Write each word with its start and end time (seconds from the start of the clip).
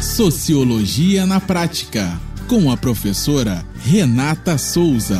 Sociologia 0.00 1.26
na 1.26 1.38
Prática, 1.38 2.18
com 2.48 2.72
a 2.72 2.76
professora 2.76 3.62
Renata 3.74 4.56
Souza. 4.56 5.18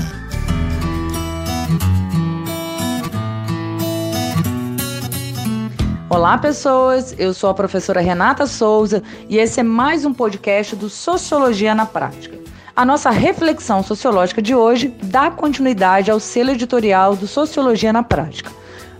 Olá, 6.08 6.38
pessoas. 6.38 7.14
Eu 7.18 7.34
sou 7.34 7.50
a 7.50 7.54
professora 7.54 8.00
Renata 8.00 8.46
Souza 8.46 9.02
e 9.28 9.36
esse 9.36 9.60
é 9.60 9.62
mais 9.62 10.06
um 10.06 10.14
podcast 10.14 10.74
do 10.74 10.88
Sociologia 10.88 11.74
na 11.74 11.84
Prática. 11.84 12.38
A 12.74 12.82
nossa 12.82 13.10
reflexão 13.10 13.82
sociológica 13.82 14.40
de 14.40 14.54
hoje 14.54 14.94
dá 15.02 15.30
continuidade 15.30 16.10
ao 16.10 16.18
selo 16.18 16.52
editorial 16.52 17.14
do 17.14 17.26
Sociologia 17.26 17.92
na 17.92 18.02
Prática. 18.02 18.50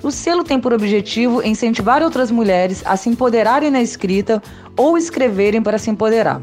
O 0.02 0.10
selo 0.10 0.42
tem 0.42 0.58
por 0.58 0.72
objetivo 0.72 1.42
incentivar 1.42 2.02
outras 2.02 2.30
mulheres 2.30 2.82
a 2.86 2.96
se 2.96 3.10
empoderarem 3.10 3.70
na 3.70 3.82
escrita 3.82 4.42
ou 4.80 4.96
escreverem 4.96 5.60
para 5.60 5.76
se 5.76 5.90
empoderar. 5.90 6.40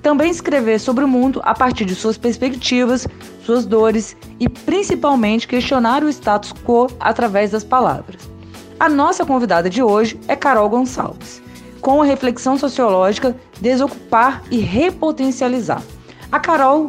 Também 0.00 0.30
escrever 0.30 0.78
sobre 0.78 1.02
o 1.02 1.08
mundo 1.08 1.40
a 1.42 1.52
partir 1.52 1.84
de 1.84 1.96
suas 1.96 2.16
perspectivas, 2.16 3.04
suas 3.44 3.66
dores 3.66 4.16
e 4.38 4.48
principalmente 4.48 5.48
questionar 5.48 6.04
o 6.04 6.08
status 6.08 6.52
quo 6.64 6.86
através 7.00 7.50
das 7.50 7.64
palavras. 7.64 8.30
A 8.78 8.88
nossa 8.88 9.26
convidada 9.26 9.68
de 9.68 9.82
hoje 9.82 10.20
é 10.28 10.36
Carol 10.36 10.68
Gonçalves, 10.68 11.42
com 11.80 12.00
a 12.00 12.04
reflexão 12.04 12.56
sociológica 12.56 13.34
Desocupar 13.60 14.44
e 14.52 14.58
Repotencializar. 14.58 15.82
A 16.30 16.38
Carol 16.38 16.86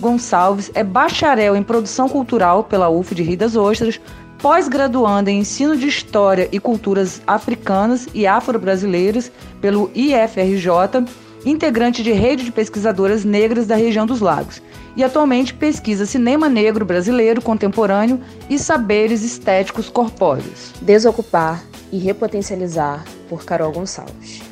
Gonçalves 0.00 0.72
é 0.74 0.82
bacharel 0.82 1.54
em 1.54 1.62
produção 1.62 2.08
cultural 2.08 2.64
pela 2.64 2.88
UF 2.88 3.14
de 3.14 3.22
Rio 3.22 3.38
das 3.38 3.54
Ostras, 3.54 4.00
pós-graduanda 4.42 5.30
em 5.30 5.38
ensino 5.38 5.76
de 5.76 5.86
História 5.86 6.48
e 6.50 6.58
Culturas 6.58 7.22
Africanas 7.24 8.08
e 8.12 8.26
Afro-Brasileiras 8.26 9.30
pelo 9.60 9.88
IFRJ, 9.94 11.06
integrante 11.46 12.02
de 12.02 12.10
rede 12.10 12.44
de 12.44 12.50
pesquisadoras 12.50 13.24
negras 13.24 13.68
da 13.68 13.76
região 13.76 14.04
dos 14.04 14.20
Lagos, 14.20 14.60
e 14.96 15.04
atualmente 15.04 15.54
pesquisa 15.54 16.04
cinema 16.04 16.48
negro 16.48 16.84
brasileiro 16.84 17.40
contemporâneo 17.40 18.20
e 18.50 18.58
saberes 18.58 19.22
estéticos 19.22 19.88
corpóreos. 19.88 20.72
Desocupar 20.82 21.62
e 21.92 21.98
repotencializar 21.98 23.04
por 23.28 23.44
Carol 23.44 23.70
Gonçalves. 23.70 24.42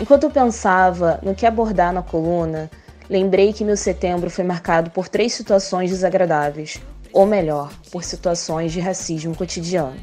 Enquanto 0.00 0.24
eu 0.24 0.30
pensava 0.30 1.20
no 1.22 1.34
que 1.34 1.44
abordar 1.44 1.92
na 1.92 2.02
coluna, 2.02 2.70
Lembrei 3.12 3.52
que 3.52 3.62
meu 3.62 3.76
setembro 3.76 4.30
foi 4.30 4.42
marcado 4.42 4.90
por 4.90 5.06
três 5.06 5.34
situações 5.34 5.90
desagradáveis, 5.90 6.80
ou 7.12 7.26
melhor, 7.26 7.70
por 7.90 8.02
situações 8.04 8.72
de 8.72 8.80
racismo 8.80 9.36
cotidiano. 9.36 10.00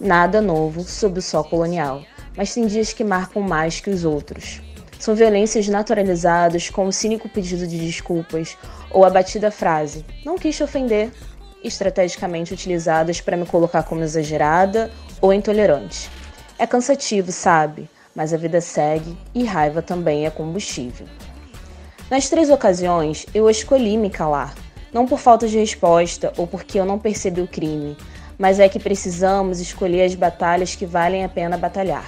Nada 0.00 0.40
novo 0.40 0.82
sob 0.82 1.20
o 1.20 1.22
sol 1.22 1.44
colonial, 1.44 2.02
mas 2.36 2.52
tem 2.52 2.66
dias 2.66 2.92
que 2.92 3.04
marcam 3.04 3.40
mais 3.40 3.78
que 3.78 3.90
os 3.90 4.04
outros. 4.04 4.60
São 4.98 5.14
violências 5.14 5.68
naturalizadas 5.68 6.68
com 6.68 6.88
o 6.88 6.92
cínico 6.92 7.28
pedido 7.28 7.64
de 7.64 7.78
desculpas 7.78 8.58
ou 8.90 9.04
a 9.04 9.10
batida 9.10 9.52
frase, 9.52 10.04
não 10.24 10.36
quis 10.36 10.56
te 10.56 10.64
ofender, 10.64 11.12
estrategicamente 11.62 12.52
utilizadas 12.52 13.20
para 13.20 13.36
me 13.36 13.46
colocar 13.46 13.84
como 13.84 14.02
exagerada 14.02 14.90
ou 15.20 15.32
intolerante. 15.32 16.10
É 16.58 16.66
cansativo, 16.66 17.30
sabe? 17.30 17.88
Mas 18.16 18.34
a 18.34 18.36
vida 18.36 18.60
segue 18.60 19.16
e 19.32 19.44
raiva 19.44 19.80
também 19.80 20.26
é 20.26 20.30
combustível. 20.30 21.06
Nas 22.10 22.28
três 22.28 22.50
ocasiões, 22.50 23.24
eu 23.32 23.48
escolhi 23.48 23.96
me 23.96 24.10
calar, 24.10 24.52
não 24.92 25.06
por 25.06 25.20
falta 25.20 25.46
de 25.46 25.56
resposta 25.56 26.32
ou 26.36 26.44
porque 26.44 26.80
eu 26.80 26.84
não 26.84 26.98
percebi 26.98 27.40
o 27.40 27.46
crime, 27.46 27.96
mas 28.36 28.58
é 28.58 28.68
que 28.68 28.80
precisamos 28.80 29.60
escolher 29.60 30.02
as 30.02 30.16
batalhas 30.16 30.74
que 30.74 30.84
valem 30.84 31.24
a 31.24 31.28
pena 31.28 31.56
batalhar. 31.56 32.04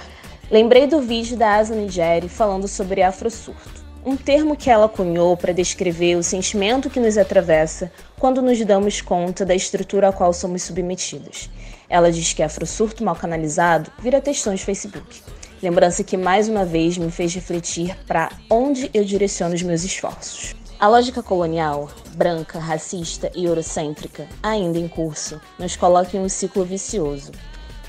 Lembrei 0.51 0.87
do 0.87 0.99
vídeo 0.99 1.37
da 1.37 1.55
Asa 1.55 1.73
Nigeri 1.73 2.27
falando 2.27 2.67
sobre 2.67 3.01
afrosurto, 3.01 3.81
um 4.05 4.17
termo 4.17 4.57
que 4.57 4.69
ela 4.69 4.89
cunhou 4.89 5.37
para 5.37 5.53
descrever 5.53 6.17
o 6.17 6.23
sentimento 6.23 6.89
que 6.89 6.99
nos 6.99 7.17
atravessa 7.17 7.89
quando 8.19 8.41
nos 8.41 8.59
damos 8.65 8.99
conta 8.99 9.45
da 9.45 9.55
estrutura 9.55 10.09
a 10.09 10.11
qual 10.11 10.33
somos 10.33 10.63
submetidos. 10.63 11.49
Ela 11.87 12.11
diz 12.11 12.33
que 12.33 12.43
afrosurto 12.43 13.05
mal 13.05 13.15
canalizado 13.15 13.89
vira 14.01 14.19
textões 14.19 14.59
de 14.59 14.65
Facebook. 14.65 15.23
Lembrança 15.63 16.03
que 16.03 16.17
mais 16.17 16.49
uma 16.49 16.65
vez 16.65 16.97
me 16.97 17.09
fez 17.09 17.33
refletir 17.33 17.97
para 18.05 18.29
onde 18.49 18.91
eu 18.93 19.05
direciono 19.05 19.55
os 19.55 19.63
meus 19.63 19.85
esforços. 19.85 20.53
A 20.77 20.89
lógica 20.89 21.23
colonial, 21.23 21.89
branca, 22.17 22.59
racista 22.59 23.31
e 23.33 23.45
eurocêntrica, 23.45 24.27
ainda 24.43 24.77
em 24.77 24.89
curso, 24.89 25.39
nos 25.57 25.77
coloca 25.77 26.17
em 26.17 26.19
um 26.19 26.27
ciclo 26.27 26.65
vicioso. 26.65 27.31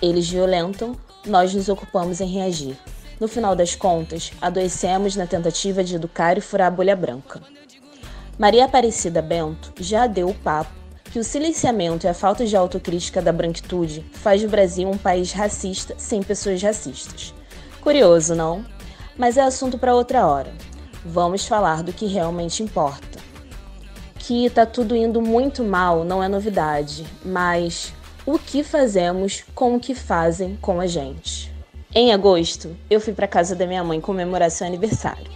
Eles 0.01 0.31
violentam, 0.31 0.97
nós 1.27 1.53
nos 1.53 1.69
ocupamos 1.69 2.21
em 2.21 2.29
reagir. 2.29 2.77
No 3.19 3.27
final 3.27 3.57
das 3.57 3.75
contas, 3.75 4.31
adoecemos 4.41 5.17
na 5.17 5.27
tentativa 5.27 5.83
de 5.83 5.97
educar 5.97 6.39
e 6.39 6.41
furar 6.41 6.69
a 6.69 6.71
bolha 6.71 6.95
branca. 6.95 7.43
Maria 8.39 8.67
Aparecida 8.67 9.21
Bento 9.21 9.73
já 9.81 10.06
deu 10.06 10.29
o 10.29 10.35
papo 10.35 10.71
que 11.11 11.19
o 11.19 11.25
silenciamento 11.25 12.06
e 12.06 12.09
a 12.09 12.15
falta 12.15 12.47
de 12.47 12.56
autocrítica 12.56 13.21
da 13.21 13.33
branquitude 13.33 14.06
faz 14.12 14.43
do 14.43 14.49
Brasil 14.49 14.89
um 14.89 14.97
país 14.97 15.33
racista 15.33 15.97
sem 15.99 16.23
pessoas 16.23 16.62
racistas. 16.62 17.35
Curioso, 17.84 18.34
não? 18.34 18.65
Mas 19.15 19.37
é 19.37 19.43
assunto 19.43 19.77
para 19.77 19.95
outra 19.95 20.27
hora. 20.27 20.50
Vamos 21.05 21.47
falar 21.47 21.83
do 21.83 21.93
que 21.93 22.06
realmente 22.06 22.62
importa. 22.62 23.19
Que 24.21 24.49
tá 24.49 24.65
tudo 24.65 24.97
indo 24.97 25.21
muito 25.21 25.62
mal 25.62 26.03
não 26.03 26.23
é 26.23 26.27
novidade, 26.27 27.05
mas 27.23 27.93
o 28.25 28.39
que 28.39 28.65
fazemos 28.65 29.44
com 29.55 29.77
o 29.77 29.81
que 29.81 29.94
fazem 29.94 30.56
com 30.62 30.81
a 30.81 30.87
gente? 30.87 31.55
Em 31.94 32.11
agosto, 32.11 32.75
eu 32.89 33.03
fui 33.03 33.12
para 33.12 33.28
casa 33.28 33.55
da 33.55 33.67
minha 33.67 33.84
mãe 33.84 34.00
comemorar 34.00 34.50
seu 34.50 34.67
aniversário. 34.67 35.31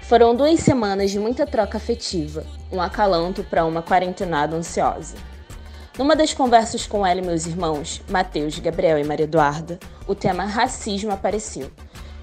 Foram 0.00 0.34
duas 0.34 0.60
semanas 0.60 1.10
de 1.10 1.18
muita 1.18 1.46
troca 1.46 1.76
afetiva, 1.76 2.46
um 2.72 2.80
acalanto 2.80 3.44
para 3.44 3.66
uma 3.66 3.82
quarentenada 3.82 4.56
ansiosa. 4.56 5.14
Numa 5.98 6.16
das 6.16 6.32
conversas 6.32 6.86
com 6.86 7.06
ela 7.06 7.20
e 7.20 7.24
meus 7.24 7.44
irmãos, 7.44 8.00
Mateus, 8.08 8.58
Gabriel 8.58 8.98
e 8.98 9.04
Maria 9.04 9.24
Eduarda, 9.24 9.78
o 10.06 10.14
tema 10.14 10.44
racismo 10.44 11.12
apareceu. 11.12 11.70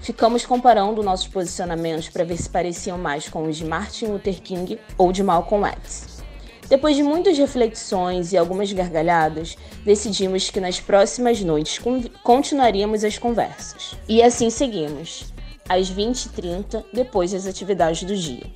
Ficamos 0.00 0.44
comparando 0.44 1.02
nossos 1.02 1.28
posicionamentos 1.28 2.08
para 2.08 2.24
ver 2.24 2.36
se 2.36 2.48
pareciam 2.48 2.98
mais 2.98 3.28
com 3.28 3.44
os 3.44 3.56
de 3.56 3.64
Martin 3.64 4.06
Luther 4.06 4.40
King 4.42 4.78
ou 4.98 5.12
de 5.12 5.22
Malcolm 5.22 5.66
X. 5.66 6.22
Depois 6.68 6.96
de 6.96 7.02
muitas 7.02 7.36
reflexões 7.36 8.32
e 8.32 8.38
algumas 8.38 8.72
gargalhadas, 8.72 9.56
decidimos 9.84 10.50
que 10.50 10.60
nas 10.60 10.80
próximas 10.80 11.40
noites 11.40 11.80
continuaríamos 12.22 13.04
as 13.04 13.18
conversas. 13.18 13.94
E 14.08 14.22
assim 14.22 14.48
seguimos, 14.48 15.26
às 15.68 15.90
20h30, 15.90 16.84
depois 16.92 17.32
das 17.32 17.46
atividades 17.46 18.02
do 18.02 18.16
dia. 18.16 18.46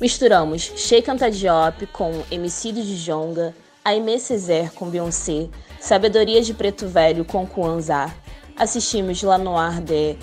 Misturamos 0.00 0.72
Sheikh 0.76 1.10
Anta 1.10 1.30
Diop 1.30 1.86
com 1.88 2.22
Emicídio 2.30 2.82
de 2.82 2.96
Jonga, 2.96 3.54
Aimee 3.84 4.18
Césaire 4.18 4.70
com 4.70 4.88
Beyoncé, 4.88 5.48
Sabedoria 5.78 6.42
de 6.42 6.54
Preto 6.54 6.88
Velho 6.88 7.24
com 7.24 7.46
Kwanzaa, 7.46 8.12
assistimos 8.56 9.22
La 9.22 9.38
Noir 9.38 9.80
de 9.80 10.16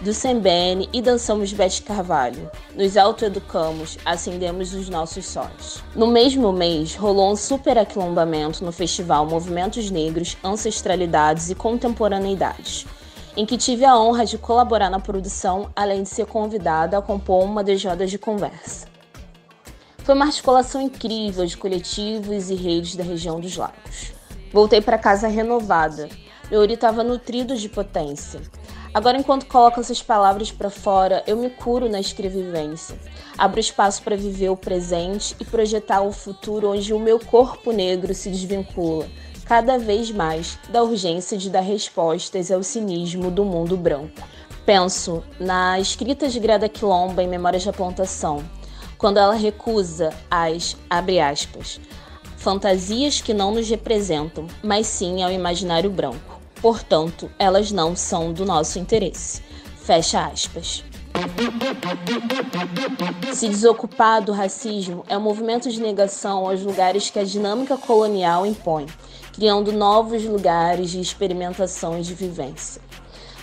do 0.00 0.12
Sembene 0.12 0.88
e 0.92 1.00
dançamos 1.00 1.52
Beth 1.52 1.82
Carvalho. 1.84 2.50
Nos 2.74 2.96
autoeducamos, 2.96 3.96
acendemos 4.04 4.74
os 4.74 4.88
nossos 4.88 5.24
sóis. 5.24 5.82
No 5.94 6.06
mesmo 6.06 6.52
mês, 6.52 6.94
rolou 6.94 7.32
um 7.32 7.36
super 7.36 7.78
aquilombamento 7.78 8.64
no 8.64 8.72
festival 8.72 9.24
Movimentos 9.24 9.90
Negros, 9.90 10.36
Ancestralidades 10.44 11.48
e 11.48 11.54
Contemporaneidades, 11.54 12.86
em 13.36 13.46
que 13.46 13.56
tive 13.56 13.84
a 13.84 13.98
honra 13.98 14.26
de 14.26 14.36
colaborar 14.36 14.90
na 14.90 15.00
produção, 15.00 15.70
além 15.74 16.02
de 16.02 16.08
ser 16.08 16.26
convidada 16.26 16.98
a 16.98 17.02
compor 17.02 17.42
uma 17.42 17.64
das 17.64 17.82
rodas 17.82 18.10
de 18.10 18.18
conversa. 18.18 18.86
Foi 19.98 20.14
uma 20.14 20.26
articulação 20.26 20.82
incrível 20.82 21.46
de 21.46 21.56
coletivos 21.56 22.50
e 22.50 22.54
redes 22.54 22.94
da 22.94 23.02
região 23.02 23.40
dos 23.40 23.56
lagos. 23.56 24.12
Voltei 24.52 24.82
para 24.82 24.98
casa 24.98 25.28
renovada. 25.28 26.08
Meu 26.50 26.64
estava 26.64 27.02
nutrido 27.02 27.56
de 27.56 27.68
potência. 27.68 28.40
Agora, 28.92 29.18
enquanto 29.18 29.46
coloco 29.46 29.80
essas 29.80 30.02
palavras 30.02 30.52
para 30.52 30.70
fora, 30.70 31.24
eu 31.26 31.36
me 31.36 31.50
curo 31.50 31.88
na 31.88 31.98
escrevivência. 31.98 32.96
Abro 33.36 33.58
espaço 33.58 34.02
para 34.02 34.16
viver 34.16 34.50
o 34.50 34.56
presente 34.56 35.34
e 35.40 35.44
projetar 35.44 36.02
o 36.02 36.12
futuro 36.12 36.70
onde 36.70 36.92
o 36.92 37.00
meu 37.00 37.18
corpo 37.18 37.72
negro 37.72 38.14
se 38.14 38.30
desvincula, 38.30 39.08
cada 39.46 39.78
vez 39.78 40.10
mais, 40.12 40.58
da 40.68 40.82
urgência 40.82 41.36
de 41.36 41.50
dar 41.50 41.60
respostas 41.60 42.52
ao 42.52 42.62
cinismo 42.62 43.30
do 43.30 43.44
mundo 43.44 43.76
branco. 43.76 44.22
Penso 44.64 45.24
na 45.40 45.80
escrita 45.80 46.28
de 46.28 46.38
Grada 46.38 46.68
Quilomba 46.68 47.22
em 47.22 47.28
Memórias 47.28 47.64
da 47.64 47.72
Plantação, 47.72 48.44
quando 48.96 49.18
ela 49.18 49.34
recusa 49.34 50.10
as, 50.30 50.76
abre 50.88 51.18
aspas, 51.18 51.80
fantasias 52.36 53.20
que 53.20 53.34
não 53.34 53.50
nos 53.50 53.68
representam, 53.68 54.46
mas 54.62 54.86
sim 54.86 55.22
ao 55.22 55.32
imaginário 55.32 55.90
branco. 55.90 56.33
Portanto, 56.64 57.30
elas 57.38 57.70
não 57.70 57.94
são 57.94 58.32
do 58.32 58.46
nosso 58.46 58.78
interesse. 58.78 59.42
Fecha 59.82 60.24
aspas. 60.24 60.82
Se 63.34 63.50
desocupar 63.50 64.22
do 64.24 64.32
racismo 64.32 65.04
é 65.06 65.18
um 65.18 65.20
movimento 65.20 65.70
de 65.70 65.78
negação 65.78 66.46
aos 66.46 66.62
lugares 66.62 67.10
que 67.10 67.18
a 67.18 67.22
dinâmica 67.22 67.76
colonial 67.76 68.46
impõe, 68.46 68.86
criando 69.34 69.72
novos 69.72 70.24
lugares 70.24 70.88
de 70.88 71.02
experimentação 71.02 71.98
e 71.98 72.00
de 72.00 72.14
vivência. 72.14 72.80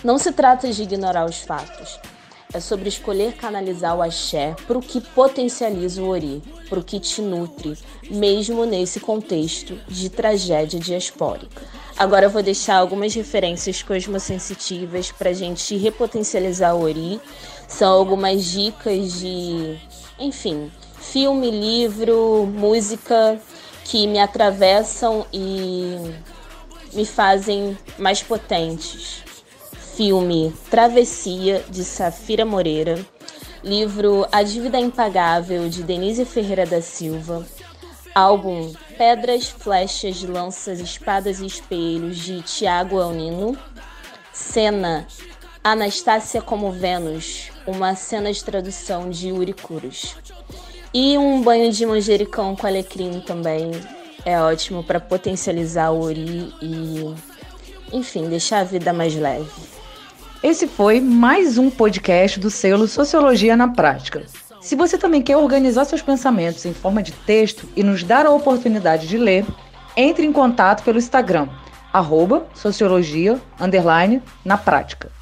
Não 0.02 0.18
se 0.18 0.32
trata 0.32 0.72
de 0.72 0.82
ignorar 0.82 1.24
os 1.24 1.42
fatos. 1.42 2.00
É 2.54 2.60
sobre 2.60 2.88
escolher 2.88 3.32
canalizar 3.34 3.96
o 3.96 4.02
axé 4.02 4.54
para 4.66 4.76
o 4.76 4.82
que 4.82 5.00
potencializa 5.00 6.02
o 6.02 6.08
ori, 6.08 6.42
para 6.68 6.78
o 6.78 6.84
que 6.84 7.00
te 7.00 7.22
nutre, 7.22 7.78
mesmo 8.10 8.66
nesse 8.66 9.00
contexto 9.00 9.78
de 9.88 10.10
tragédia 10.10 10.78
diaspórica. 10.78 11.62
Agora 11.96 12.26
eu 12.26 12.30
vou 12.30 12.42
deixar 12.42 12.76
algumas 12.76 13.14
referências 13.14 13.82
cosmosensitivas 13.82 15.10
para 15.10 15.30
a 15.30 15.32
gente 15.32 15.76
repotencializar 15.76 16.76
o 16.76 16.82
ori. 16.82 17.20
São 17.66 17.90
algumas 17.90 18.44
dicas 18.44 19.20
de, 19.20 19.78
enfim, 20.18 20.70
filme, 20.98 21.50
livro, 21.50 22.46
música 22.46 23.40
que 23.84 24.06
me 24.06 24.18
atravessam 24.18 25.26
e 25.32 25.96
me 26.92 27.06
fazem 27.06 27.76
mais 27.98 28.22
potentes. 28.22 29.22
Filme 29.96 30.54
Travessia, 30.70 31.64
de 31.68 31.84
Safira 31.84 32.46
Moreira. 32.46 32.98
Livro 33.62 34.26
A 34.32 34.42
Dívida 34.42 34.78
Impagável, 34.78 35.68
de 35.68 35.82
Denise 35.82 36.24
Ferreira 36.24 36.64
da 36.64 36.80
Silva. 36.80 37.46
Álbum 38.14 38.72
Pedras, 38.96 39.48
Flechas, 39.48 40.22
Lanças, 40.22 40.80
Espadas 40.80 41.40
e 41.40 41.46
Espelhos, 41.46 42.16
de 42.18 42.40
Tiago 42.40 42.98
Elnino. 42.98 43.56
Cena 44.32 45.06
Anastácia 45.62 46.40
como 46.40 46.72
Vênus, 46.72 47.50
uma 47.66 47.94
cena 47.94 48.32
de 48.32 48.42
tradução 48.42 49.10
de 49.10 49.28
Yuri 49.28 49.52
Kuros. 49.52 50.16
E 50.92 51.16
um 51.18 51.42
banho 51.42 51.70
de 51.70 51.84
manjericão 51.84 52.56
com 52.56 52.66
alecrim 52.66 53.20
também 53.20 53.70
é 54.24 54.40
ótimo 54.40 54.82
para 54.82 54.98
potencializar 54.98 55.90
o 55.90 56.02
ori 56.02 56.52
e, 56.62 57.14
enfim, 57.92 58.28
deixar 58.28 58.60
a 58.60 58.64
vida 58.64 58.92
mais 58.92 59.14
leve. 59.14 59.71
Esse 60.42 60.66
foi 60.66 61.00
mais 61.00 61.56
um 61.56 61.70
podcast 61.70 62.40
do 62.40 62.50
selo 62.50 62.88
Sociologia 62.88 63.56
na 63.56 63.68
Prática. 63.68 64.24
Se 64.60 64.74
você 64.74 64.98
também 64.98 65.22
quer 65.22 65.36
organizar 65.36 65.84
seus 65.84 66.02
pensamentos 66.02 66.66
em 66.66 66.74
forma 66.74 67.00
de 67.00 67.12
texto 67.12 67.68
e 67.76 67.82
nos 67.84 68.02
dar 68.02 68.26
a 68.26 68.30
oportunidade 68.30 69.06
de 69.06 69.16
ler, 69.16 69.46
entre 69.96 70.26
em 70.26 70.32
contato 70.32 70.82
pelo 70.82 70.98
Instagram, 70.98 71.48
arroba 71.92 72.44
sociologia, 72.54 73.40
underline, 73.60 74.20
na 74.44 74.58
prática. 74.58 75.12